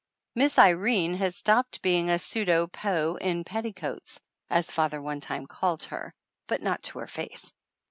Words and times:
Miss 0.33 0.57
Irene 0.57 1.13
has 1.17 1.35
stopped 1.35 1.83
being 1.83 2.09
a 2.09 2.17
"pseudo 2.17 2.65
Foe 2.73 3.17
in 3.17 3.43
petticoats," 3.43 4.19
as 4.49 4.71
father 4.71 4.99
one 4.99 5.19
time 5.19 5.45
called 5.45 5.83
her, 5.83 6.11
but 6.47 6.59
not 6.63 6.81
to 6.81 6.97
her 6.97 7.07
face. 7.07 7.53